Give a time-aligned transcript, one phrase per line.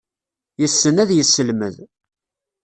[0.61, 1.75] Yessen ad yesselmed.